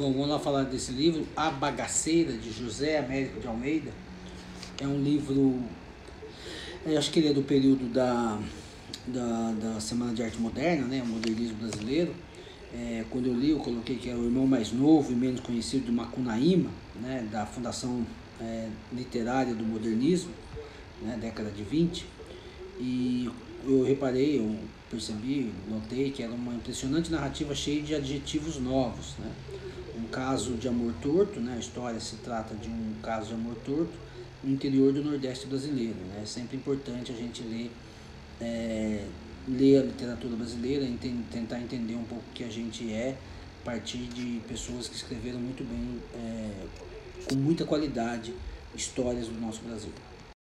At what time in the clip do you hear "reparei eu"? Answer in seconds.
23.84-24.58